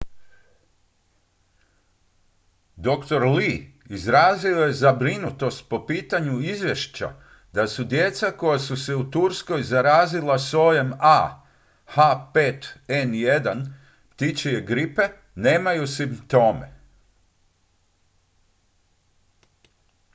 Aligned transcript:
dr. 2.77 3.25
lee 3.35 3.65
izrazio 3.89 4.57
je 4.57 4.73
zabrinutost 4.73 5.69
po 5.69 5.85
pitanju 5.87 6.39
izvješća 6.41 7.13
da 7.53 7.65
djeca 7.85 8.31
koja 8.31 8.59
su 8.59 8.77
se 8.77 8.95
u 8.95 9.11
turskoj 9.11 9.63
zarazila 9.63 10.39
sojem 10.39 10.93
ah5n1 11.87 13.65
ptičje 14.15 14.61
gripe 14.61 15.03
nemaju 15.35 15.87
simptome 15.87 16.73